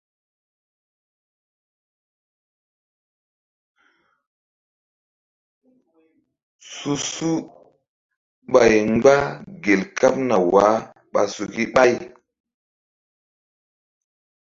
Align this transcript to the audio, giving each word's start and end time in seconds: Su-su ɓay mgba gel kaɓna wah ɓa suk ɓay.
Su-su 6.71 7.31
ɓay 8.51 8.73
mgba 8.91 9.15
gel 9.63 9.81
kaɓna 9.97 10.35
wah 10.53 10.75
ɓa 11.11 11.21
suk 11.33 11.53
ɓay. 11.75 11.93